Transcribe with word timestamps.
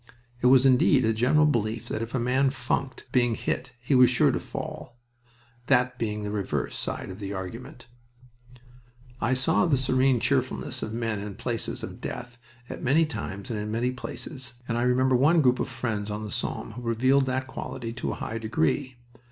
It 0.41 0.47
was 0.47 0.65
indeed 0.65 1.05
a 1.05 1.13
general 1.13 1.45
belief 1.45 1.87
that 1.89 2.01
if 2.01 2.15
a 2.15 2.19
man 2.19 2.49
funked 2.49 3.05
being 3.11 3.35
hit 3.35 3.73
he 3.79 3.93
was 3.93 4.09
sure 4.09 4.31
to 4.31 4.39
fall, 4.39 4.97
that 5.67 5.99
being 5.99 6.23
the 6.23 6.31
reverse 6.31 6.75
side 6.75 7.11
of 7.11 7.19
the 7.19 7.33
argument. 7.33 7.85
I 9.21 9.35
saw 9.35 9.67
the 9.67 9.77
serene 9.77 10.19
cheerfulness 10.19 10.81
of 10.81 10.91
men 10.91 11.19
in 11.19 11.25
the 11.25 11.31
places 11.35 11.83
of 11.83 12.01
death 12.01 12.39
at 12.67 12.81
many 12.81 13.05
times 13.05 13.51
and 13.51 13.59
in 13.59 13.69
many 13.69 13.91
places, 13.91 14.55
and 14.67 14.75
I 14.75 14.81
remember 14.81 15.15
one 15.15 15.39
group 15.39 15.59
of 15.59 15.69
friends 15.69 16.09
on 16.09 16.23
the 16.23 16.31
Somme 16.31 16.71
who 16.71 16.81
revealed 16.81 17.27
that 17.27 17.45
quality 17.45 17.93
to 17.93 18.09
a 18.09 18.15
high 18.15 18.39
degree. 18.39 18.97